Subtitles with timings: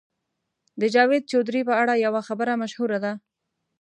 [0.81, 3.11] د جاوید چودهري په اړه یوه خبره مشهوره ده.